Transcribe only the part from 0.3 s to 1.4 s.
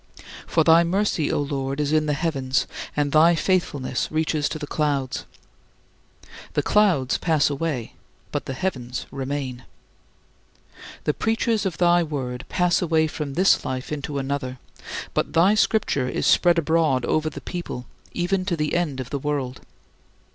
"For thy mercy, O